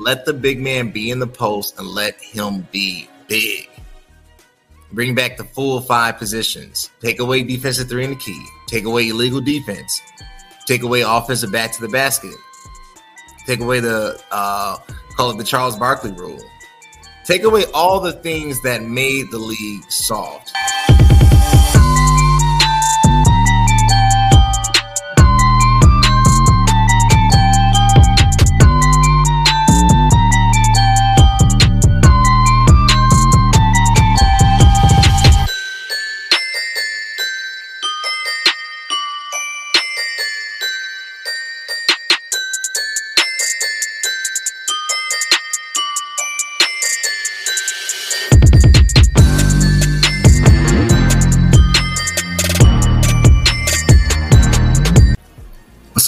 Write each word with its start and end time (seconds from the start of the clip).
let 0.00 0.24
the 0.24 0.32
big 0.32 0.60
man 0.60 0.90
be 0.90 1.10
in 1.10 1.18
the 1.18 1.26
post 1.26 1.78
and 1.78 1.86
let 1.86 2.20
him 2.20 2.66
be 2.72 3.08
big. 3.28 3.68
Bring 4.92 5.14
back 5.14 5.36
the 5.36 5.44
full 5.44 5.80
five 5.80 6.18
positions. 6.18 6.90
Take 7.00 7.20
away 7.20 7.42
defensive 7.44 7.88
three 7.88 8.04
in 8.04 8.10
the 8.10 8.16
key. 8.16 8.44
Take 8.66 8.84
away 8.84 9.08
illegal 9.08 9.40
defense. 9.40 10.00
Take 10.66 10.82
away 10.82 11.02
offensive 11.02 11.52
back 11.52 11.72
to 11.72 11.80
the 11.80 11.88
basket. 11.88 12.34
Take 13.46 13.60
away 13.60 13.80
the 13.80 14.20
uh, 14.30 14.78
call 15.16 15.30
it 15.30 15.38
the 15.38 15.44
Charles 15.44 15.76
Barkley 15.76 16.12
rule. 16.12 16.40
Take 17.24 17.44
away 17.44 17.64
all 17.74 18.00
the 18.00 18.12
things 18.12 18.60
that 18.62 18.82
made 18.82 19.30
the 19.30 19.38
league 19.38 19.90
soft. 19.90 20.52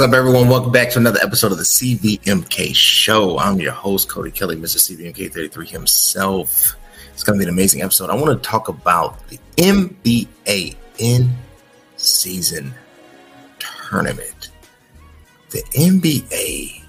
Up, 0.02 0.14
everyone? 0.14 0.48
Welcome 0.48 0.72
back 0.72 0.90
to 0.90 0.98
another 0.98 1.20
episode 1.22 1.52
of 1.52 1.58
the 1.58 1.64
CVMK 1.64 2.74
Show. 2.74 3.38
I'm 3.38 3.60
your 3.60 3.70
host, 3.70 4.08
Cody 4.08 4.32
Kelly, 4.32 4.56
Mr. 4.56 4.78
CVMK33 4.78 5.68
himself. 5.68 6.74
It's 7.12 7.22
going 7.22 7.38
to 7.38 7.44
be 7.44 7.48
an 7.48 7.54
amazing 7.54 7.82
episode. 7.82 8.10
I 8.10 8.16
want 8.16 8.36
to 8.36 8.48
talk 8.48 8.68
about 8.68 9.24
the 9.28 9.38
NBA 9.58 10.74
in 10.98 11.30
season 11.98 12.74
tournament. 13.60 14.50
The 15.50 15.62
NBA 15.72 16.82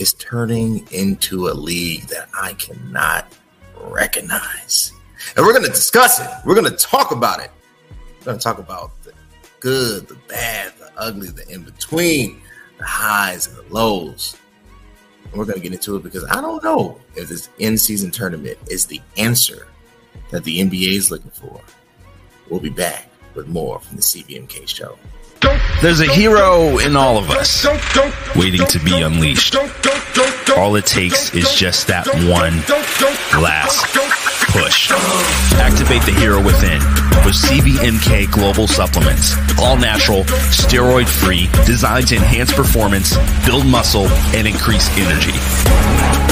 is 0.00 0.14
turning 0.14 0.84
into 0.90 1.46
a 1.46 1.54
league 1.54 2.08
that 2.08 2.28
I 2.34 2.54
cannot 2.54 3.32
recognize. 3.80 4.92
And 5.36 5.46
we're 5.46 5.52
going 5.52 5.64
to 5.64 5.70
discuss 5.70 6.18
it. 6.18 6.28
We're 6.44 6.56
going 6.56 6.70
to 6.72 6.76
talk 6.76 7.12
about 7.12 7.38
it. 7.38 7.52
We're 8.18 8.24
going 8.24 8.38
to 8.38 8.42
talk 8.42 8.58
about 8.58 9.00
the 9.04 9.12
good, 9.60 10.08
the 10.08 10.18
bad, 10.28 10.72
the 10.80 10.90
ugly, 10.96 11.28
the 11.28 11.48
in 11.48 11.62
between, 11.62 12.42
the 12.78 12.84
highs 12.84 13.46
and 13.46 13.56
the 13.56 13.74
lows. 13.74 14.36
And 15.24 15.34
we're 15.34 15.44
going 15.44 15.56
to 15.56 15.62
get 15.62 15.72
into 15.72 15.96
it 15.96 16.02
because 16.02 16.24
I 16.30 16.40
don't 16.40 16.62
know 16.64 16.98
if 17.14 17.28
this 17.28 17.48
in 17.58 17.76
season 17.76 18.10
tournament 18.10 18.58
is 18.70 18.86
the 18.86 19.00
answer 19.16 19.68
that 20.30 20.44
the 20.44 20.60
NBA 20.60 20.96
is 20.96 21.10
looking 21.10 21.30
for. 21.30 21.60
We'll 22.48 22.60
be 22.60 22.70
back 22.70 23.10
with 23.34 23.46
more 23.48 23.78
from 23.80 23.96
the 23.96 24.02
CVMK 24.02 24.68
show. 24.68 24.98
There's 25.82 26.00
a 26.00 26.12
hero 26.12 26.78
in 26.78 26.96
all 26.96 27.18
of 27.18 27.30
us 27.30 27.64
waiting 28.34 28.66
to 28.66 28.78
be 28.80 29.00
unleashed. 29.00 29.54
All 30.56 30.74
it 30.76 30.86
takes 30.86 31.34
is 31.34 31.54
just 31.54 31.86
that 31.86 32.06
one 32.06 32.58
last 33.40 34.27
push. 34.48 34.90
Activate 35.60 36.02
the 36.02 36.12
hero 36.12 36.42
within 36.42 36.80
with 37.24 37.34
CVMK 37.34 38.30
Global 38.30 38.66
Supplements. 38.66 39.36
All 39.58 39.76
natural, 39.76 40.24
steroid 40.50 41.06
free, 41.06 41.48
designed 41.66 42.08
to 42.08 42.16
enhance 42.16 42.52
performance, 42.52 43.16
build 43.46 43.64
muscle, 43.66 44.08
and 44.34 44.46
increase 44.46 44.88
energy. 44.96 45.32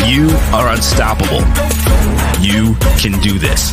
You 0.09 0.31
are 0.53 0.73
unstoppable. 0.73 1.43
You 2.41 2.77
can 2.99 3.21
do 3.21 3.39
this. 3.39 3.73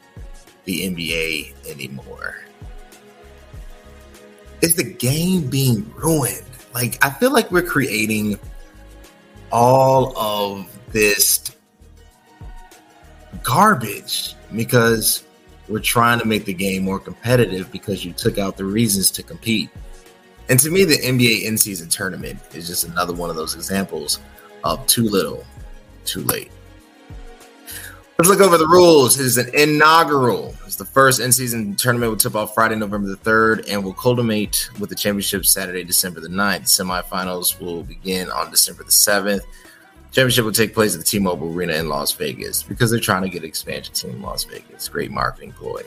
the 0.66 0.88
NBA 0.88 1.54
anymore. 1.68 2.38
Is 4.62 4.76
the 4.76 4.84
game 4.84 5.50
being 5.50 5.92
ruined? 5.96 6.44
Like, 6.72 7.04
I 7.04 7.10
feel 7.10 7.32
like 7.32 7.50
we're 7.50 7.62
creating 7.62 8.38
all 9.50 10.16
of 10.16 10.68
this 10.92 11.53
garbage 13.44 14.34
because 14.56 15.22
we're 15.68 15.78
trying 15.78 16.18
to 16.18 16.24
make 16.24 16.44
the 16.44 16.52
game 16.52 16.82
more 16.82 16.98
competitive 16.98 17.70
because 17.70 18.04
you 18.04 18.12
took 18.12 18.38
out 18.38 18.56
the 18.56 18.64
reasons 18.64 19.10
to 19.12 19.22
compete. 19.22 19.70
And 20.48 20.58
to 20.58 20.70
me, 20.70 20.84
the 20.84 20.96
NBA 20.96 21.44
in 21.44 21.56
season 21.56 21.88
tournament 21.88 22.38
is 22.52 22.66
just 22.66 22.84
another 22.84 23.14
one 23.14 23.30
of 23.30 23.36
those 23.36 23.54
examples 23.54 24.18
of 24.64 24.84
too 24.86 25.04
little, 25.04 25.44
too 26.04 26.22
late. 26.24 26.50
Let's 28.18 28.28
look 28.28 28.40
over 28.40 28.56
the 28.56 28.68
rules. 28.68 29.18
It 29.18 29.26
is 29.26 29.38
an 29.38 29.52
inaugural. 29.54 30.54
It's 30.66 30.76
the 30.76 30.84
first 30.84 31.18
in-season 31.18 31.74
tournament 31.74 32.10
will 32.10 32.16
tip 32.16 32.36
off 32.36 32.54
Friday, 32.54 32.76
November 32.76 33.08
the 33.08 33.16
3rd, 33.16 33.68
and 33.68 33.82
will 33.82 33.92
culminate 33.92 34.70
with 34.78 34.88
the 34.88 34.94
championship 34.94 35.44
Saturday, 35.44 35.82
December 35.82 36.20
the 36.20 36.28
9th. 36.28 36.62
Semifinals 36.62 37.60
will 37.60 37.82
begin 37.82 38.30
on 38.30 38.52
December 38.52 38.84
the 38.84 38.92
7th. 38.92 39.40
Championship 40.14 40.44
will 40.44 40.52
take 40.52 40.74
place 40.74 40.94
at 40.94 41.00
the 41.00 41.04
T-Mobile 41.04 41.52
Arena 41.52 41.72
in 41.72 41.88
Las 41.88 42.12
Vegas 42.12 42.62
because 42.62 42.88
they're 42.88 43.00
trying 43.00 43.22
to 43.22 43.28
get 43.28 43.42
an 43.42 43.48
expansion 43.48 43.92
team 43.92 44.10
in 44.12 44.22
Las 44.22 44.44
Vegas. 44.44 44.88
Great 44.88 45.10
marketing 45.10 45.50
ploy. 45.50 45.82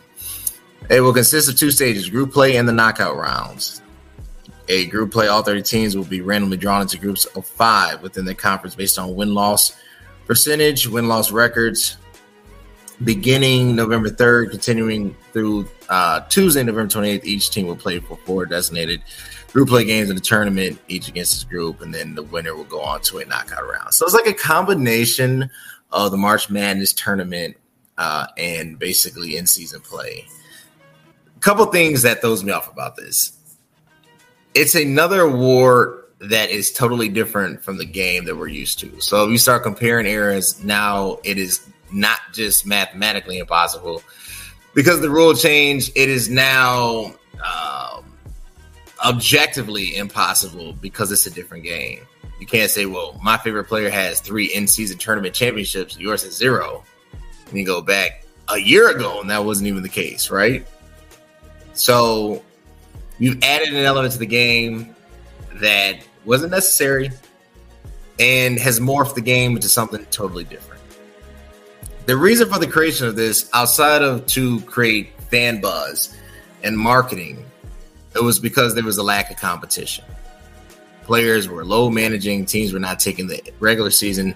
It 0.89 0.99
will 0.99 1.13
consist 1.13 1.47
of 1.47 1.55
two 1.55 1.71
stages, 1.71 2.09
group 2.09 2.33
play 2.33 2.57
and 2.57 2.67
the 2.67 2.73
knockout 2.73 3.15
rounds. 3.15 3.81
A 4.67 4.85
group 4.87 5.13
play, 5.13 5.27
all 5.27 5.43
30 5.43 5.61
teams 5.61 5.95
will 5.95 6.03
be 6.03 6.19
randomly 6.19 6.57
drawn 6.57 6.81
into 6.81 6.97
groups 6.97 7.23
of 7.23 7.45
five 7.45 8.01
within 8.01 8.25
the 8.25 8.35
conference 8.35 8.75
based 8.75 8.99
on 8.99 9.15
win-loss 9.15 9.77
percentage, 10.25 10.87
win-loss 10.87 11.31
records, 11.31 11.95
beginning 13.03 13.75
November 13.75 14.09
3rd, 14.09 14.51
continuing 14.51 15.15
through 15.31 15.67
uh, 15.89 16.21
Tuesday, 16.21 16.63
November 16.63 16.93
28th. 16.93 17.25
Each 17.25 17.49
team 17.49 17.67
will 17.67 17.75
play 17.75 17.99
for 17.99 18.17
four 18.17 18.45
designated 18.45 19.01
group 19.51 19.69
play 19.69 19.85
games 19.85 20.09
in 20.09 20.15
the 20.15 20.21
tournament, 20.21 20.79
each 20.87 21.07
against 21.07 21.33
its 21.33 21.43
group, 21.43 21.81
and 21.81 21.93
then 21.93 22.15
the 22.15 22.23
winner 22.23 22.55
will 22.55 22.63
go 22.63 22.81
on 22.81 23.01
to 23.01 23.19
a 23.19 23.25
knockout 23.25 23.67
round. 23.67 23.93
So 23.93 24.05
it's 24.05 24.13
like 24.13 24.27
a 24.27 24.33
combination 24.33 25.49
of 25.91 26.11
the 26.11 26.17
March 26.17 26.49
Madness 26.49 26.93
tournament 26.93 27.55
uh, 27.97 28.27
and 28.37 28.77
basically 28.77 29.37
in 29.37 29.45
season 29.45 29.81
play. 29.81 30.25
A 31.35 31.39
couple 31.39 31.65
things 31.67 32.01
that 32.01 32.21
throws 32.21 32.43
me 32.43 32.51
off 32.51 32.71
about 32.71 32.95
this. 32.95 33.33
It's 34.53 34.75
another 34.75 35.21
award 35.21 36.03
that 36.19 36.49
is 36.49 36.71
totally 36.71 37.09
different 37.09 37.63
from 37.63 37.77
the 37.77 37.85
game 37.85 38.25
that 38.25 38.35
we're 38.35 38.47
used 38.47 38.79
to. 38.79 38.99
So 39.01 39.23
if 39.23 39.31
you 39.31 39.37
start 39.37 39.63
comparing 39.63 40.07
eras, 40.07 40.63
now 40.63 41.19
it 41.23 41.37
is 41.37 41.67
not 41.91 42.19
just 42.33 42.65
mathematically 42.65 43.39
impossible 43.39 44.01
because 44.73 45.01
the 45.01 45.09
rule 45.09 45.33
change. 45.33 45.89
It 45.95 46.09
is 46.09 46.29
now 46.29 47.13
um, 47.43 48.13
objectively 49.03 49.95
impossible 49.95 50.73
because 50.73 51.11
it's 51.11 51.25
a 51.25 51.31
different 51.31 51.63
game. 51.63 52.01
You 52.39 52.45
can't 52.45 52.69
say, 52.69 52.85
"Well, 52.85 53.19
my 53.23 53.37
favorite 53.37 53.65
player 53.65 53.89
has 53.89 54.19
three 54.19 54.45
in-season 54.45 54.99
tournament 54.99 55.33
championships, 55.33 55.97
yours 55.97 56.23
is 56.23 56.37
zero. 56.37 56.83
And 57.49 57.57
you 57.57 57.65
go 57.65 57.81
back 57.81 58.25
a 58.49 58.57
year 58.57 58.89
ago, 58.89 59.19
and 59.21 59.29
that 59.29 59.43
wasn't 59.43 59.67
even 59.67 59.83
the 59.83 59.89
case, 59.89 60.29
right? 60.29 60.65
So 61.73 62.43
you've 63.19 63.43
added 63.43 63.69
an 63.69 63.83
element 63.83 64.13
to 64.13 64.19
the 64.19 64.25
game 64.25 64.95
that 65.55 65.97
wasn't 66.25 66.51
necessary 66.51 67.09
and 68.19 68.59
has 68.59 68.79
morphed 68.79 69.15
the 69.15 69.21
game 69.21 69.55
into 69.55 69.69
something 69.69 70.05
totally 70.11 70.43
different. 70.43 70.76
The 72.07 72.15
reason 72.15 72.49
for 72.49 72.57
the 72.57 72.67
creation 72.67 73.05
of 73.05 73.17
this, 73.17 73.49
outside 73.53 74.01
of 74.01 74.25
to 74.27 74.61
create 74.61 75.09
fan 75.23 75.59
buzz 75.59 76.15
and 76.63 76.77
marketing, 76.77 77.45
it 78.15 78.23
was 78.23 78.39
because 78.39 78.73
there 78.73 78.85
was 78.85 78.97
a 78.97 79.03
lack 79.03 79.29
of 79.29 79.35
competition. 79.35 80.05
Players 81.03 81.49
were 81.49 81.65
load 81.65 81.89
managing, 81.89 82.45
teams 82.45 82.71
were 82.71 82.79
not 82.79 83.01
taking 83.01 83.27
the 83.27 83.41
regular 83.59 83.91
season, 83.91 84.35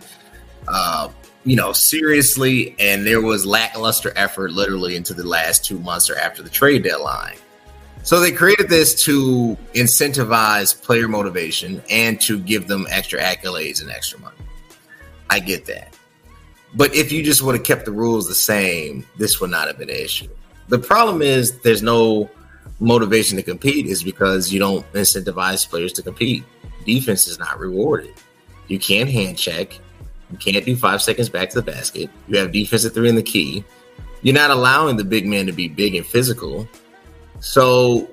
uh, 0.67 1.07
you 1.45 1.55
know, 1.55 1.71
seriously, 1.71 2.75
and 2.77 3.07
there 3.07 3.21
was 3.21 3.45
lackluster 3.45 4.11
effort 4.17 4.51
literally 4.51 4.97
into 4.97 5.13
the 5.13 5.25
last 5.25 5.63
two 5.63 5.79
months 5.79 6.09
or 6.09 6.17
after 6.17 6.43
the 6.43 6.49
trade 6.49 6.83
deadline. 6.83 7.37
So 8.03 8.19
they 8.19 8.33
created 8.33 8.67
this 8.67 9.01
to 9.05 9.57
incentivize 9.75 10.79
player 10.81 11.07
motivation 11.07 11.81
and 11.89 12.19
to 12.19 12.37
give 12.37 12.67
them 12.67 12.85
extra 12.89 13.21
accolades 13.21 13.81
and 13.81 13.89
extra 13.89 14.19
money. 14.19 14.35
I 15.29 15.39
get 15.39 15.65
that. 15.67 15.95
But 16.73 16.95
if 16.95 17.11
you 17.11 17.23
just 17.23 17.41
would 17.41 17.55
have 17.55 17.65
kept 17.65 17.85
the 17.85 17.91
rules 17.91 18.27
the 18.27 18.35
same, 18.35 19.05
this 19.17 19.41
would 19.41 19.49
not 19.49 19.67
have 19.67 19.77
been 19.77 19.89
an 19.89 19.95
issue. 19.95 20.29
The 20.69 20.79
problem 20.79 21.21
is 21.21 21.59
there's 21.59 21.83
no 21.83 22.29
motivation 22.79 23.37
to 23.37 23.43
compete 23.43 23.85
is 23.85 24.03
because 24.03 24.51
you 24.51 24.59
don't 24.59 24.89
incentivize 24.93 25.69
players 25.69 25.93
to 25.93 26.01
compete. 26.01 26.43
Defense 26.85 27.27
is 27.27 27.37
not 27.37 27.59
rewarded. 27.59 28.13
You 28.67 28.79
can't 28.79 29.09
hand 29.09 29.37
check. 29.37 29.77
You 30.31 30.37
can't 30.37 30.65
do 30.65 30.75
five 30.75 31.01
seconds 31.01 31.29
back 31.29 31.49
to 31.49 31.61
the 31.61 31.71
basket. 31.71 32.09
You 32.27 32.37
have 32.37 32.51
defense 32.51 32.85
at 32.85 32.93
three 32.93 33.09
in 33.09 33.15
the 33.15 33.23
key. 33.23 33.63
You're 34.21 34.35
not 34.35 34.49
allowing 34.49 34.97
the 34.97 35.03
big 35.03 35.27
man 35.27 35.45
to 35.47 35.51
be 35.51 35.67
big 35.67 35.95
and 35.95 36.05
physical. 36.05 36.67
So, 37.39 38.09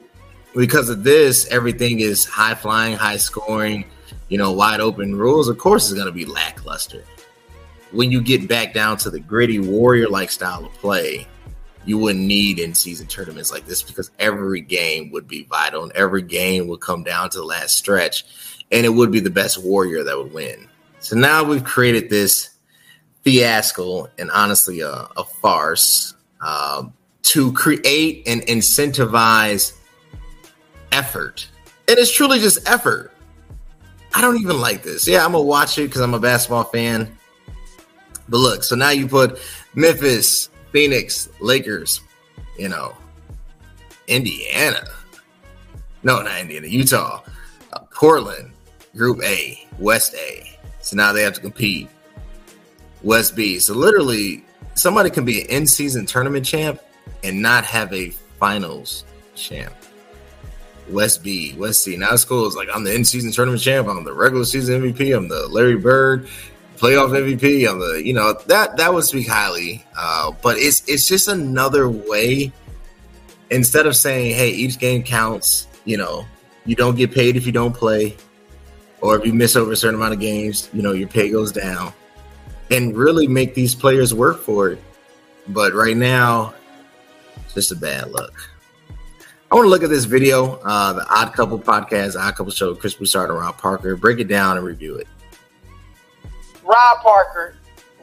because 0.57 0.89
of 0.89 1.05
this, 1.05 1.47
everything 1.49 2.01
is 2.01 2.25
high 2.25 2.55
flying, 2.55 2.97
high 2.97 3.19
scoring, 3.19 3.85
you 4.29 4.39
know, 4.39 4.53
wide 4.53 4.81
open 4.81 5.15
rules. 5.15 5.49
Of 5.49 5.59
course, 5.59 5.85
it's 5.85 5.95
going 5.95 6.07
to 6.07 6.13
be 6.13 6.25
lackluster. 6.25 7.05
When 7.91 8.13
you 8.13 8.21
get 8.21 8.49
back 8.49 8.75
down 8.75 8.99
to 8.99 9.11
the 9.11 9.21
gritty 9.21 9.59
warrior 9.59 10.09
like 10.09 10.31
style 10.31 10.65
of 10.65 10.73
play, 10.75 11.27
you 11.85 11.97
wouldn't 11.97 12.25
need 12.25 12.59
in 12.59 12.75
season 12.75 13.07
tournaments 13.07 13.51
like 13.51 13.65
this 13.65 13.83
because 13.83 14.11
every 14.19 14.61
game 14.61 15.11
would 15.11 15.27
be 15.27 15.45
vital 15.45 15.83
and 15.83 15.93
every 15.93 16.23
game 16.23 16.69
would 16.69 16.81
come 16.81 17.03
down 17.03 17.31
to 17.31 17.39
the 17.39 17.45
last 17.45 17.79
stretch 17.79 18.25
and 18.71 18.85
it 18.85 18.91
would 18.91 19.11
be 19.11 19.21
the 19.21 19.31
best 19.31 19.63
warrior 19.65 20.05
that 20.05 20.19
would 20.19 20.33
win. 20.33 20.69
So 21.01 21.17
now 21.17 21.45
we've 21.45 21.65
created 21.65 22.11
this 22.11 22.51
fiasco 23.23 24.09
and 24.19 24.31
honestly 24.31 24.81
a, 24.81 25.09
a 25.17 25.25
farce 25.25 26.15
um, 26.41 26.93
to 27.23 27.53
create 27.53 28.27
and 28.27 28.43
incentivize 28.43 29.73
effort. 30.93 31.49
And 31.89 31.99
it's 31.99 32.13
truly 32.13 32.39
just 32.39 32.69
effort. 32.69 33.13
I 34.15 34.21
don't 34.21 34.41
even 34.41 34.61
like 34.61 34.83
this. 34.83 35.07
Yeah, 35.07 35.25
I'm 35.25 35.33
gonna 35.33 35.45
watch 35.45 35.79
it 35.79 35.83
because 35.83 36.01
I'm 36.01 36.15
a 36.15 36.19
basketball 36.19 36.65
fan. 36.65 37.18
But 38.29 38.39
look, 38.39 38.63
so 38.65 38.77
now 38.77 38.91
you 38.91 39.09
put 39.09 39.39
Memphis, 39.75 40.51
Phoenix, 40.73 41.29
Lakers, 41.41 42.01
you 42.59 42.69
know, 42.69 42.95
Indiana. 44.07 44.85
No, 46.03 46.23
not 46.23 46.41
Indiana, 46.41 46.67
Utah, 46.67 47.23
uh, 47.73 47.79
Portland, 47.93 48.53
Group 48.97 49.23
A, 49.23 49.67
West 49.79 50.15
A. 50.15 50.59
So 50.81 50.97
now 50.97 51.13
they 51.13 51.23
have 51.23 51.35
to 51.35 51.41
compete. 51.41 51.89
West 53.03 53.37
B. 53.37 53.59
So 53.59 53.75
literally, 53.75 54.45
somebody 54.75 55.11
can 55.11 55.25
be 55.25 55.43
an 55.43 55.47
in-season 55.49 56.07
tournament 56.07 56.45
champ 56.45 56.81
and 57.23 57.41
not 57.41 57.65
have 57.65 57.93
a 57.93 58.11
finals 58.39 59.05
champ. 59.35 59.73
West 60.89 61.23
B, 61.23 61.55
West 61.59 61.83
C. 61.83 61.97
Now 61.97 62.17
school 62.17 62.47
is 62.47 62.57
like 62.57 62.69
I'm 62.73 62.85
the 62.85 62.95
in-season 62.95 63.33
tournament 63.33 63.63
champ. 63.63 63.89
I'm 63.89 64.05
the 64.05 64.13
regular 64.13 64.45
season 64.45 64.83
MVP. 64.83 65.17
I'm 65.17 65.29
the 65.29 65.47
Larry 65.49 65.77
Bird 65.77 66.29
playoff 66.79 67.11
MVP. 67.11 67.69
I'm 67.69 67.81
the 67.81 68.03
you 68.05 68.15
know 68.15 68.35
that 68.47 68.77
that 68.77 68.93
would 68.93 69.05
speak 69.05 69.29
highly. 69.29 69.85
Uh, 69.97 70.33
but 70.43 70.57
it's 70.59 70.83
it's 70.89 71.07
just 71.09 71.29
another 71.29 71.89
way. 71.89 72.53
Instead 73.51 73.87
of 73.87 73.97
saying, 73.97 74.35
"Hey, 74.35 74.51
each 74.51 74.79
game 74.79 75.03
counts," 75.03 75.67
you 75.85 75.97
know, 75.97 76.27
you 76.65 76.77
don't 76.77 76.97
get 76.97 77.13
paid 77.13 77.37
if 77.37 77.47
you 77.47 77.53
don't 77.53 77.75
play 77.75 78.17
or 79.01 79.17
if 79.17 79.25
you 79.25 79.33
miss 79.33 79.57
over 79.57 79.73
a 79.73 79.77
certain 79.77 79.95
amount 79.95 80.13
of 80.13 80.21
games, 80.21 80.69
you 80.73 80.83
know, 80.83 80.93
your 80.93 81.09
pay 81.09 81.31
goes 81.31 81.53
down 81.53 81.93
and 82.71 82.97
really 82.97 83.27
make 83.27 83.55
these 83.55 83.75
players 83.75 84.13
work 84.13 84.41
for 84.41 84.71
it. 84.71 84.83
But 85.49 85.73
right 85.73 85.97
now, 85.97 86.55
it's 87.45 87.55
just 87.55 87.73
a 87.73 87.77
bad 87.77 88.11
look. 88.11 88.51
I 89.51 89.55
want 89.55 89.65
to 89.65 89.71
look 89.71 89.83
at 89.83 89.89
this 89.89 90.05
video, 90.05 90.57
uh, 90.65 90.93
the 90.93 91.07
Odd 91.09 91.33
Couple 91.33 91.59
podcast, 91.59 92.21
Odd 92.21 92.35
Couple 92.37 92.53
Show, 92.53 92.75
Chris 92.75 92.95
Broussard 92.95 93.31
and 93.31 93.39
Rob 93.39 93.57
Parker, 93.57 93.97
break 93.97 94.19
it 94.19 94.29
down 94.29 94.59
and 94.59 94.67
review 94.67 94.97
it. 94.97 95.09
Rob 96.69 97.01
Parker, 97.01 97.55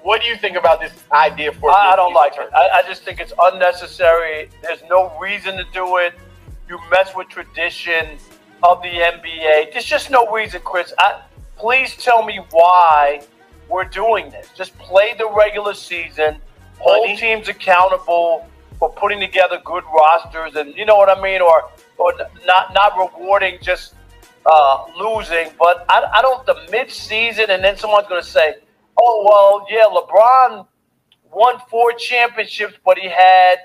what 0.02 0.22
do 0.24 0.28
you 0.28 0.36
think 0.36 0.58
about 0.58 0.82
this 0.82 0.92
idea 1.12 1.52
for? 1.52 1.70
I, 1.70 1.94
I 1.94 1.96
don't 1.96 2.16
like 2.16 2.34
it. 2.36 2.50
I, 2.52 2.80
I 2.80 2.84
just 2.88 3.04
think 3.04 3.20
it's 3.20 3.34
unnecessary. 3.40 4.50
There's 4.64 4.82
no 4.90 5.16
reason 5.20 5.56
to 5.58 5.66
do 5.72 5.98
it. 5.98 6.16
You 6.68 6.80
mess 6.90 7.16
with 7.16 7.30
tradition 7.30 8.18
of 8.64 8.82
the 8.82 8.90
NBA. 8.90 9.72
There's 9.72 9.86
just 9.86 10.10
no 10.10 10.32
reason, 10.32 10.62
Chris. 10.64 10.94
I, 10.98 11.22
please 11.58 11.96
tell 11.96 12.26
me 12.26 12.40
why 12.50 13.22
we're 13.70 13.86
doing 13.86 14.32
this. 14.32 14.50
Just 14.58 14.76
play 14.80 15.14
the 15.16 15.30
regular 15.30 15.76
season, 15.76 16.38
hold 16.80 17.06
Money. 17.06 17.18
teams 17.18 17.48
accountable 17.50 18.48
for 18.80 18.90
putting 18.94 19.20
together 19.20 19.62
good 19.64 19.84
rosters, 19.94 20.56
and 20.56 20.76
you 20.76 20.86
know 20.86 20.96
what 20.98 21.16
I 21.16 21.22
mean, 21.22 21.42
or 21.42 21.70
or 21.98 22.14
not 22.48 22.74
not 22.74 22.98
rewarding 22.98 23.60
just 23.62 23.94
uh, 24.46 24.86
losing. 24.98 25.50
But 25.58 25.86
I, 25.90 26.04
I 26.16 26.22
don't 26.22 26.46
the 26.46 26.68
mid 26.72 26.92
season, 26.92 27.50
and 27.50 27.64
then 27.64 27.78
someone's 27.78 28.08
going 28.08 28.22
to 28.22 28.28
say, 28.28 28.56
"Oh 29.00 29.26
well, 29.28 29.66
yeah, 29.70 29.86
LeBron 29.86 30.68
won 31.32 31.60
four 31.70 31.94
championships, 31.94 32.76
but 32.86 32.98
he 32.98 33.10
had." 33.10 33.58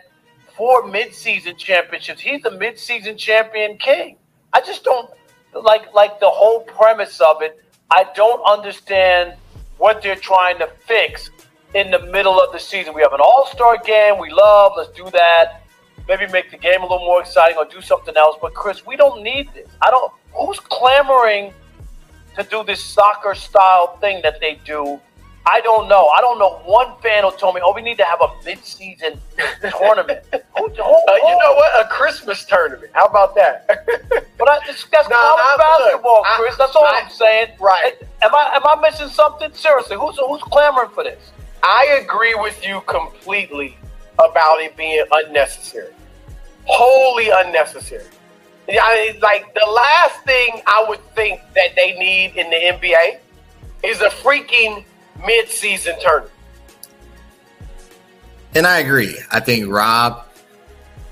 Four 0.57 0.89
mid-season 0.89 1.57
championships. 1.57 2.21
He's 2.21 2.43
the 2.43 2.51
mid-season 2.51 3.17
champion 3.17 3.79
king. 3.79 4.19
I 4.53 4.61
just 4.61 4.85
don't 4.85 5.09
like 5.55 5.95
like 5.95 6.21
the 6.21 6.29
whole 6.29 6.61
premise 6.61 7.19
of 7.21 7.41
it. 7.41 7.65
I 7.91 8.05
don't 8.15 8.43
understand 8.45 9.35
what 9.79 10.03
they're 10.03 10.17
trying 10.17 10.59
to 10.59 10.69
fix 10.87 11.31
in 11.75 11.91
the 11.91 12.01
middle 12.07 12.41
of 12.41 12.53
the 12.53 12.59
season. 12.59 12.95
We 12.95 13.01
have 13.03 13.13
an 13.13 13.21
All 13.21 13.47
Star 13.47 13.79
game. 13.79 14.19
We 14.19 14.31
love. 14.31 14.73
Let's 14.77 14.91
do 14.91 15.09
that. 15.11 15.63
Maybe 16.09 16.27
make 16.27 16.51
the 16.51 16.59
game 16.59 16.81
a 16.81 16.83
little 16.83 16.99
more 17.07 17.21
exciting 17.21 17.57
or 17.57 17.65
do 17.65 17.81
something 17.81 18.17
else. 18.17 18.37
But 18.41 18.53
Chris, 18.55 18.85
we 18.85 18.97
don't 18.97 19.23
need 19.23 19.49
this. 19.55 19.69
I 19.81 19.91
don't. 19.91 20.13
Who's 20.41 20.61
clamoring 20.61 21.53
to 22.37 22.43
do 22.45 22.65
this 22.65 22.83
soccer 22.83 23.35
style 23.35 23.97
thing 23.99 24.23
that 24.23 24.41
they 24.41 24.61
do 24.65 25.01
I 25.47 25.61
don't 25.63 25.89
know. 25.89 26.07
I 26.09 26.21
don't 26.21 26.39
know 26.39 26.61
one 26.65 26.93
fan 27.03 27.25
who 27.25 27.33
told 27.37 27.55
me, 27.55 27.61
"Oh, 27.65 27.73
we 27.73 27.81
need 27.81 27.97
to 27.97 28.05
have 28.05 28.21
a 28.21 28.29
mid-season 28.45 29.21
tournament." 29.79 30.25
who, 30.33 30.39
who, 30.57 30.69
who, 30.69 30.95
uh, 31.09 31.15
you 31.15 31.39
know 31.39 31.55
what? 31.55 31.85
A 31.85 31.89
Christmas 31.89 32.45
tournament. 32.45 32.91
How 32.93 33.07
about 33.07 33.35
that? 33.37 33.67
but 34.39 34.49
I, 34.49 34.59
that's 34.67 34.85
college 34.85 35.59
basketball, 35.59 36.23
Chris. 36.37 36.57
That's 36.57 36.77
all 36.77 36.85
I, 36.85 37.01
am 37.01 37.11
saying. 37.11 37.49
Right? 37.59 37.95
Am 38.23 38.35
I 38.35 38.53
am 38.55 38.67
I 38.67 38.81
missing 38.83 39.09
something? 39.09 39.53
Seriously, 39.55 39.97
who's 39.97 40.17
who's 40.19 40.43
clamoring 40.43 40.91
for 40.91 41.05
this? 41.05 41.33
I 41.63 42.01
agree 42.03 42.35
with 42.35 42.65
you 42.67 42.83
completely 42.83 43.77
about 44.19 44.61
it 44.61 44.77
being 44.77 45.05
unnecessary, 45.11 45.93
wholly 46.65 47.31
unnecessary. 47.31 48.05
I 48.79 49.13
mean, 49.13 49.21
like 49.21 49.53
the 49.55 49.67
last 49.67 50.21
thing 50.25 50.61
I 50.67 50.85
would 50.89 51.01
think 51.15 51.41
that 51.55 51.75
they 51.77 51.99
need 51.99 52.37
in 52.37 52.51
the 52.51 52.57
NBA 52.57 53.19
is 53.83 54.01
a 54.01 54.09
freaking 54.09 54.85
mid-season 55.27 55.95
tournament. 56.01 56.33
And 58.55 58.67
I 58.67 58.79
agree. 58.79 59.17
I 59.31 59.41
think 59.41 59.69
Rob 59.69 60.27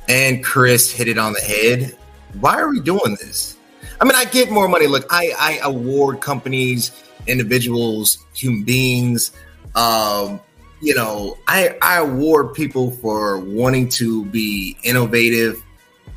and 0.09 0.45
Chris 0.45 0.91
hit 0.91 1.09
it 1.09 1.19
on 1.19 1.33
the 1.33 1.41
head. 1.41 1.97
Why 2.41 2.61
are 2.61 2.69
we 2.69 2.81
doing 2.81 3.17
this? 3.21 3.57
I 4.01 4.05
mean, 4.05 4.15
I 4.15 4.25
get 4.25 4.51
more 4.51 4.69
money. 4.69 4.87
Look, 4.87 5.07
I, 5.11 5.33
I 5.39 5.61
award 5.63 6.21
companies, 6.21 6.93
individuals, 7.27 8.19
human 8.35 8.65
beings. 8.65 9.33
Um, 9.75 10.41
you 10.81 10.95
know, 10.95 11.37
I, 11.47 11.77
I 11.83 11.99
award 11.99 12.55
people 12.55 12.93
for 12.93 13.39
wanting 13.39 13.89
to 13.91 14.25
be 14.27 14.77
innovative, 14.85 15.63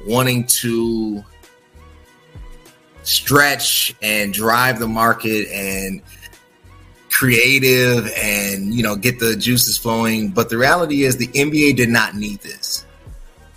wanting 0.07 0.45
to 0.47 1.23
stretch 3.03 3.95
and 4.01 4.33
drive 4.33 4.79
the 4.79 4.87
market 4.87 5.47
and 5.49 6.01
creative 7.09 8.11
and 8.15 8.73
you 8.73 8.81
know 8.81 8.95
get 8.95 9.19
the 9.19 9.35
juices 9.35 9.77
flowing. 9.77 10.29
But 10.29 10.49
the 10.49 10.57
reality 10.57 11.03
is 11.03 11.17
the 11.17 11.27
NBA 11.27 11.75
did 11.75 11.89
not 11.89 12.15
need 12.15 12.39
this. 12.41 12.85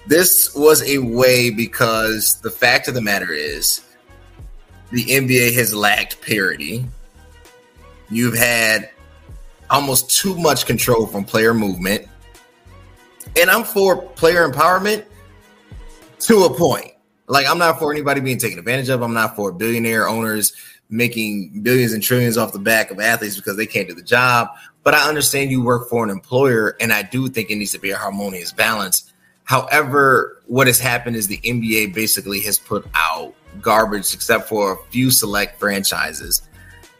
This 0.07 0.55
was 0.55 0.83
a 0.89 0.99
way 0.99 1.51
because 1.51 2.41
the 2.43 2.51
fact 2.51 2.89
of 2.89 2.95
the 2.95 3.01
matter 3.01 3.33
is 3.33 3.81
the 4.91 5.05
NBA 5.05 5.55
has 5.55 5.75
lacked 5.75 6.21
parity. 6.21 6.85
You've 8.11 8.37
had 8.37 8.91
almost 9.71 10.11
too 10.11 10.37
much 10.37 10.67
control 10.67 11.07
from 11.07 11.25
player 11.25 11.55
movement. 11.55 12.07
And 13.41 13.51
I'm 13.51 13.65
for 13.65 13.97
player 13.97 14.49
empowerment 14.49 15.05
to 16.21 16.45
a 16.45 16.55
point 16.55 16.94
like 17.27 17.49
I'm 17.49 17.59
not 17.59 17.79
for 17.79 17.93
anybody 17.93 18.21
being 18.21 18.39
taken 18.39 18.59
advantage 18.59 18.89
of 18.89 19.03
I'm 19.03 19.15
not 19.15 19.37
for 19.37 19.53
billionaire 19.53 20.09
owners 20.09 20.53
making 20.91 21.63
billions 21.63 21.93
and 21.93 22.03
trillions 22.03 22.37
off 22.37 22.53
the 22.53 22.59
back 22.59 22.91
of 22.91 23.01
athletes 23.01 23.37
because 23.37 23.57
they 23.57 23.67
can't 23.67 23.89
do 23.89 23.95
the 23.95 24.03
job. 24.03 24.49
But 24.83 24.95
I 24.95 25.09
understand 25.09 25.51
you 25.51 25.63
work 25.63 25.89
for 25.89 26.05
an 26.05 26.11
employer, 26.11 26.77
and 26.79 26.93
I 26.93 27.03
do 27.03 27.29
think 27.29 27.51
it 27.51 27.57
needs 27.57 27.73
to 27.73 27.79
be 27.79 27.91
a 27.91 27.97
harmonious 27.97 28.53
balance. 28.53 29.13
However, 29.45 30.43
what 30.47 30.67
has 30.67 30.79
happened 30.79 31.17
is 31.17 31.27
the 31.27 31.39
NBA 31.39 31.95
basically 31.95 32.41
has 32.41 32.59
put 32.59 32.87
out 32.95 33.35
garbage 33.61 34.13
except 34.15 34.49
for 34.49 34.73
a 34.73 34.77
few 34.91 35.11
select 35.11 35.59
franchises. 35.59 36.43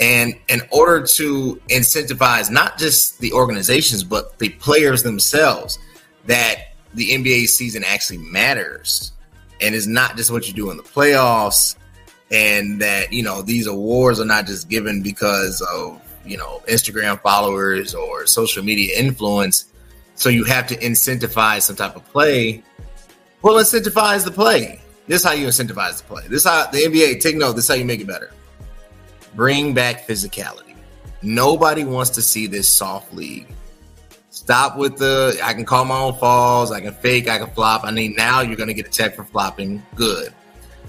And 0.01 0.35
in 0.49 0.61
order 0.71 1.07
to 1.07 1.61
incentivize 1.69 2.51
not 2.51 2.79
just 2.79 3.21
the 3.21 3.33
organizations, 3.33 4.03
but 4.03 4.39
the 4.39 4.51
players 4.51 5.03
themselves, 5.03 5.79
that 6.27 6.75
the 6.95 7.11
NBA 7.11 7.49
season 7.49 7.85
actually 7.85 8.19
matters 8.19 9.14
and 9.65 9.75
it's 9.75 9.87
not 9.87 10.17
just 10.17 10.31
what 10.31 10.47
you 10.47 10.55
do 10.55 10.71
in 10.71 10.77
the 10.77 10.83
playoffs 10.83 11.77
and 12.31 12.81
that 12.81 13.13
you 13.13 13.23
know 13.23 13.43
these 13.43 13.67
awards 13.67 14.21
are 14.21 14.25
not 14.25 14.47
just 14.47 14.69
given 14.69 15.03
because 15.03 15.61
of 15.73 16.01
you 16.25 16.37
know, 16.37 16.63
Instagram 16.69 17.21
followers 17.21 17.95
or 17.95 18.27
social 18.27 18.65
media 18.65 18.99
influence. 18.99 19.67
So 20.15 20.29
you 20.29 20.45
have 20.45 20.67
to 20.69 20.77
incentivize 20.77 21.63
some 21.63 21.77
type 21.77 21.97
of 21.97 22.05
play. 22.07 22.63
Well, 23.43 23.57
incentivize 23.57 24.25
the 24.25 24.31
play. 24.31 24.81
This 25.07 25.21
is 25.21 25.27
how 25.27 25.35
you 25.35 25.47
incentivize 25.49 25.99
the 25.99 26.05
play. 26.05 26.23
This 26.29 26.45
is 26.45 26.47
how 26.47 26.67
the 26.71 26.79
NBA 26.79 27.21
take 27.21 27.37
note. 27.37 27.53
This 27.53 27.65
is 27.65 27.69
how 27.69 27.75
you 27.75 27.85
make 27.85 28.01
it 28.01 28.07
better. 28.07 28.33
Bring 29.35 29.75
back 29.75 30.07
physicality. 30.07 30.75
Nobody 31.23 31.85
wants 31.85 32.11
to 32.11 32.23
see 32.23 32.47
this 32.47 32.69
soft 32.69 33.13
league. 33.13 33.49
Stop 34.45 34.77
with 34.77 34.99
the 34.99 35.41
I 35.43 35.55
can 35.55 35.65
call 35.65 35.87
my 35.87 35.99
own 35.99 36.17
falls, 36.17 36.71
I 36.71 36.83
can 36.83 36.93
fake, 36.93 37.31
I 37.31 37.39
can 37.39 37.49
flop. 37.53 37.83
I 37.83 37.91
mean, 37.91 38.15
now 38.15 38.43
you're 38.43 38.59
going 38.59 38.69
to 38.69 38.75
get 38.75 38.87
a 38.87 38.91
check 38.91 39.17
for 39.17 39.25
flopping. 39.25 39.83
Good. 39.95 40.35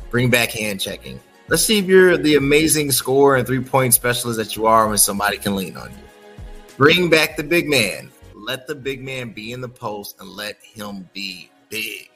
Bring 0.10 0.30
back 0.30 0.50
hand 0.50 0.82
checking. 0.82 1.22
Let's 1.48 1.64
see 1.64 1.80
if 1.80 1.86
you're 1.86 2.18
the 2.18 2.36
amazing 2.36 2.92
scorer 2.92 3.38
and 3.38 3.48
three 3.48 3.62
point 3.62 3.94
specialist 3.94 4.38
that 4.40 4.58
you 4.58 4.66
are 4.66 4.90
when 4.90 4.98
somebody 4.98 5.38
can 5.38 5.56
lean 5.56 5.78
on 5.78 5.90
you. 5.90 5.98
Bring 6.76 7.10
back 7.10 7.38
the 7.38 7.46
big 7.46 7.70
man. 7.70 8.12
Let 8.34 8.68
the 8.68 8.76
big 8.76 9.02
man 9.02 9.30
be 9.30 9.54
in 9.54 9.62
the 9.62 9.70
post 9.70 10.20
and 10.20 10.28
let 10.28 10.58
him 10.62 11.10
be 11.14 11.50
big. 11.70 12.10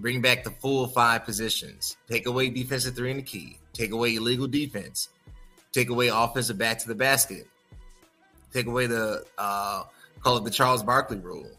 Bring 0.00 0.20
back 0.20 0.44
the 0.44 0.50
full 0.50 0.86
five 0.88 1.24
positions. 1.24 1.96
Take 2.10 2.26
away 2.26 2.50
defensive 2.50 2.94
three 2.94 3.10
in 3.10 3.16
the 3.16 3.22
key. 3.22 3.56
Take 3.72 3.92
away 3.92 4.16
illegal 4.16 4.46
defense. 4.46 5.08
Take 5.72 5.88
away 5.88 6.08
offensive 6.08 6.58
back 6.58 6.78
to 6.80 6.88
the 6.88 6.94
basket. 6.94 7.46
Take 8.52 8.66
away 8.66 8.86
the 8.86 9.24
uh, 9.38 9.84
call 10.22 10.36
it 10.36 10.44
the 10.44 10.50
Charles 10.50 10.82
Barkley 10.82 11.18
rule. 11.18 11.50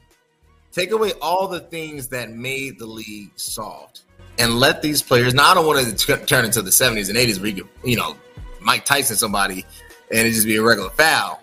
Take 0.71 0.91
away 0.91 1.11
all 1.21 1.47
the 1.47 1.59
things 1.59 2.07
that 2.09 2.31
made 2.31 2.79
the 2.79 2.85
league 2.85 3.31
soft 3.35 4.03
and 4.37 4.59
let 4.59 4.81
these 4.81 5.01
players. 5.01 5.33
Now 5.33 5.51
I 5.51 5.53
don't 5.53 5.65
want 5.65 5.85
to 5.85 5.95
t- 5.95 6.25
turn 6.25 6.45
into 6.45 6.61
the 6.61 6.69
70s 6.69 7.09
and 7.09 7.17
80s 7.17 7.39
where 7.39 7.49
you 7.49 7.63
could, 7.63 7.89
you 7.89 7.97
know, 7.97 8.15
Mike 8.61 8.85
Tyson 8.85 9.17
somebody 9.17 9.65
and 10.11 10.27
it 10.27 10.31
just 10.31 10.45
be 10.45 10.55
a 10.55 10.61
regular 10.61 10.89
foul. 10.91 11.41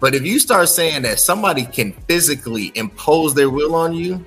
But 0.00 0.14
if 0.14 0.22
you 0.22 0.38
start 0.38 0.68
saying 0.68 1.02
that 1.02 1.20
somebody 1.20 1.64
can 1.64 1.92
physically 2.08 2.72
impose 2.74 3.34
their 3.34 3.50
will 3.50 3.74
on 3.74 3.94
you, 3.94 4.24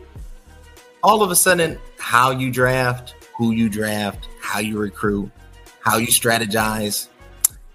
all 1.01 1.23
of 1.23 1.31
a 1.31 1.35
sudden, 1.35 1.79
how 1.97 2.31
you 2.31 2.51
draft, 2.51 3.15
who 3.35 3.51
you 3.51 3.69
draft, 3.69 4.27
how 4.39 4.59
you 4.59 4.77
recruit, 4.77 5.31
how 5.81 5.97
you 5.97 6.07
strategize, 6.07 7.07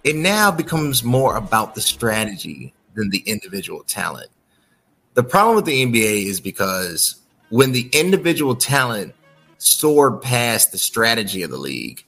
it 0.04 0.14
now 0.14 0.50
becomes 0.50 1.02
more 1.02 1.36
about 1.36 1.74
the 1.74 1.80
strategy 1.80 2.72
than 2.94 3.10
the 3.10 3.18
individual 3.20 3.82
talent. 3.84 4.28
The 5.14 5.22
problem 5.22 5.56
with 5.56 5.64
the 5.64 5.84
NBA 5.84 6.26
is 6.26 6.40
because 6.40 7.16
when 7.50 7.72
the 7.72 7.88
individual 7.92 8.54
talent 8.54 9.14
soared 9.58 10.22
past 10.22 10.72
the 10.72 10.78
strategy 10.78 11.42
of 11.42 11.50
the 11.50 11.56
league, 11.56 12.04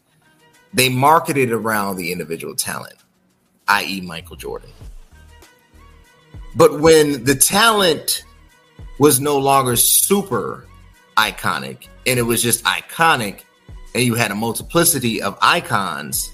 they 0.73 0.89
marketed 0.89 1.51
around 1.51 1.97
the 1.97 2.13
individual 2.13 2.55
talent, 2.55 2.95
i.e., 3.69 4.01
Michael 4.01 4.37
Jordan. 4.37 4.71
But 6.55 6.81
when 6.81 7.25
the 7.25 7.35
talent 7.35 8.25
was 8.99 9.21
no 9.21 9.39
longer 9.39 9.77
super 9.77 10.67
iconic 11.17 11.89
and 12.07 12.19
it 12.19 12.23
was 12.23 12.43
just 12.43 12.65
iconic, 12.65 13.43
and 13.95 14.05
you 14.05 14.15
had 14.15 14.31
a 14.31 14.35
multiplicity 14.35 15.21
of 15.21 15.37
icons, 15.43 16.31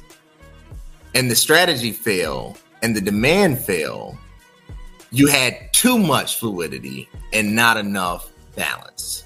and 1.15 1.31
the 1.31 1.37
strategy 1.37 1.93
failed 1.93 2.61
and 2.83 2.95
the 2.95 3.01
demand 3.01 3.59
failed, 3.59 4.17
you 5.11 5.27
had 5.27 5.73
too 5.73 5.99
much 5.99 6.39
fluidity 6.39 7.09
and 7.33 7.55
not 7.55 7.77
enough 7.77 8.31
balance. 8.55 9.25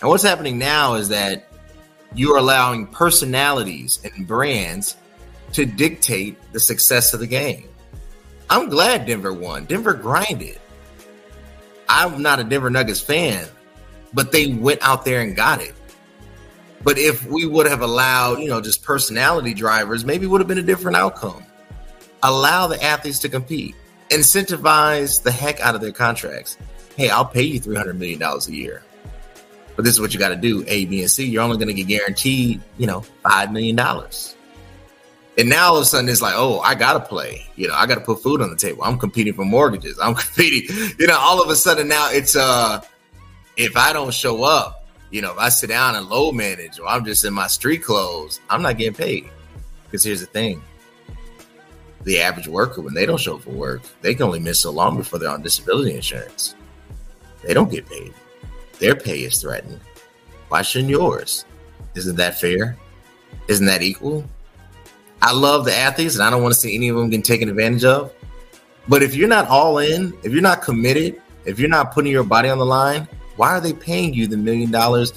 And 0.00 0.10
what's 0.10 0.22
happening 0.22 0.58
now 0.58 0.94
is 0.94 1.08
that 1.08 1.48
you 2.14 2.34
are 2.34 2.38
allowing 2.38 2.86
personalities 2.86 4.00
and 4.04 4.26
brands 4.26 4.96
to 5.52 5.64
dictate 5.64 6.36
the 6.52 6.60
success 6.60 7.14
of 7.14 7.20
the 7.20 7.26
game. 7.26 7.68
I'm 8.50 8.68
glad 8.68 9.06
Denver 9.06 9.32
won. 9.32 9.64
Denver 9.64 9.94
grinded. 9.94 10.58
I'm 11.88 12.22
not 12.22 12.40
a 12.40 12.44
Denver 12.44 12.70
Nuggets 12.70 13.00
fan, 13.00 13.46
but 14.12 14.32
they 14.32 14.48
went 14.48 14.82
out 14.82 15.04
there 15.04 15.20
and 15.20 15.34
got 15.34 15.60
it. 15.60 15.74
But 16.82 16.98
if 16.98 17.24
we 17.26 17.46
would 17.46 17.66
have 17.66 17.80
allowed, 17.80 18.40
you 18.40 18.48
know, 18.48 18.60
just 18.60 18.82
personality 18.82 19.54
drivers, 19.54 20.04
maybe 20.04 20.26
would 20.26 20.40
have 20.40 20.48
been 20.48 20.58
a 20.58 20.62
different 20.62 20.96
outcome. 20.96 21.44
Allow 22.22 22.66
the 22.66 22.82
athletes 22.82 23.18
to 23.20 23.28
compete, 23.28 23.74
incentivize 24.10 25.22
the 25.22 25.30
heck 25.30 25.60
out 25.60 25.74
of 25.74 25.80
their 25.80 25.92
contracts. 25.92 26.56
Hey, 26.96 27.10
I'll 27.10 27.24
pay 27.24 27.42
you 27.42 27.60
$300 27.60 27.96
million 27.96 28.22
a 28.22 28.50
year. 28.50 28.82
But 29.76 29.84
this 29.84 29.94
is 29.94 30.00
what 30.00 30.14
you 30.14 30.20
got 30.20 30.28
to 30.28 30.36
do 30.36 30.64
A, 30.68 30.84
B, 30.86 31.00
and 31.00 31.10
C. 31.10 31.26
You're 31.26 31.42
only 31.42 31.56
going 31.56 31.68
to 31.68 31.74
get 31.74 31.88
guaranteed, 31.88 32.60
you 32.78 32.86
know, 32.86 33.04
$5 33.24 33.52
million. 33.52 33.78
And 35.36 35.48
now 35.48 35.70
all 35.70 35.76
of 35.76 35.82
a 35.82 35.86
sudden 35.86 36.08
it's 36.08 36.22
like, 36.22 36.34
oh, 36.36 36.60
I 36.60 36.74
gotta 36.74 37.00
play. 37.00 37.44
You 37.56 37.68
know, 37.68 37.74
I 37.74 37.86
gotta 37.86 38.00
put 38.00 38.22
food 38.22 38.40
on 38.40 38.50
the 38.50 38.56
table. 38.56 38.84
I'm 38.84 38.98
competing 38.98 39.34
for 39.34 39.44
mortgages. 39.44 39.98
I'm 40.00 40.14
competing. 40.14 40.74
You 40.98 41.08
know, 41.08 41.18
all 41.18 41.42
of 41.42 41.50
a 41.50 41.56
sudden 41.56 41.88
now 41.88 42.10
it's 42.10 42.36
uh, 42.36 42.80
if 43.56 43.76
I 43.76 43.92
don't 43.92 44.14
show 44.14 44.44
up, 44.44 44.86
you 45.10 45.22
know, 45.22 45.32
if 45.32 45.38
I 45.38 45.48
sit 45.48 45.68
down 45.68 45.96
and 45.96 46.08
load 46.08 46.34
manage 46.34 46.78
or 46.78 46.86
I'm 46.86 47.04
just 47.04 47.24
in 47.24 47.34
my 47.34 47.48
street 47.48 47.82
clothes, 47.82 48.40
I'm 48.48 48.62
not 48.62 48.78
getting 48.78 48.94
paid. 48.94 49.28
Because 49.84 50.04
here's 50.04 50.20
the 50.20 50.26
thing 50.26 50.62
the 52.04 52.20
average 52.20 52.48
worker, 52.48 52.80
when 52.80 52.94
they 52.94 53.06
don't 53.06 53.20
show 53.20 53.36
up 53.36 53.42
for 53.42 53.50
work, 53.50 53.82
they 54.02 54.14
can 54.14 54.24
only 54.24 54.40
miss 54.40 54.60
so 54.60 54.70
long 54.70 54.96
before 54.96 55.18
they're 55.18 55.30
on 55.30 55.42
disability 55.42 55.94
insurance. 55.94 56.54
They 57.42 57.54
don't 57.54 57.70
get 57.70 57.88
paid. 57.88 58.14
Their 58.78 58.94
pay 58.94 59.20
is 59.20 59.40
threatened. 59.40 59.80
Why 60.48 60.62
shouldn't 60.62 60.90
yours? 60.90 61.44
Isn't 61.94 62.16
that 62.16 62.40
fair? 62.40 62.76
Isn't 63.48 63.66
that 63.66 63.82
equal? 63.82 64.24
I 65.22 65.32
love 65.32 65.64
the 65.64 65.74
athletes 65.74 66.14
and 66.14 66.24
I 66.24 66.30
don't 66.30 66.42
want 66.42 66.54
to 66.54 66.60
see 66.60 66.74
any 66.74 66.88
of 66.88 66.96
them 66.96 67.08
getting 67.08 67.22
taken 67.22 67.48
advantage 67.48 67.84
of. 67.84 68.12
But 68.88 69.02
if 69.02 69.14
you're 69.14 69.28
not 69.28 69.48
all 69.48 69.78
in, 69.78 70.12
if 70.22 70.32
you're 70.32 70.42
not 70.42 70.60
committed, 70.62 71.20
if 71.46 71.58
you're 71.58 71.70
not 71.70 71.92
putting 71.92 72.12
your 72.12 72.24
body 72.24 72.48
on 72.48 72.58
the 72.58 72.66
line, 72.66 73.08
why 73.36 73.50
are 73.50 73.60
they 73.60 73.72
paying 73.72 74.12
you 74.12 74.26
the 74.26 74.36
million 74.36 74.70
dollars? 74.70 75.12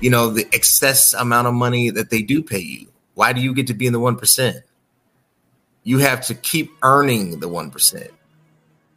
You 0.00 0.10
know, 0.10 0.28
the 0.28 0.46
excess 0.52 1.14
amount 1.14 1.46
of 1.46 1.54
money 1.54 1.90
that 1.90 2.10
they 2.10 2.20
do 2.22 2.42
pay 2.42 2.58
you. 2.58 2.86
Why 3.14 3.32
do 3.32 3.40
you 3.40 3.54
get 3.54 3.66
to 3.68 3.74
be 3.74 3.86
in 3.86 3.94
the 3.94 4.00
1%? 4.00 4.62
You 5.86 5.98
have 5.98 6.20
to 6.26 6.34
keep 6.34 6.72
earning 6.82 7.38
the 7.38 7.48
1%. 7.48 8.08